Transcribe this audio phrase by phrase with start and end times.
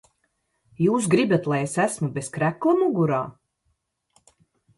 [0.85, 3.21] Jūs gribat, lai esmu bez krekla mugurā?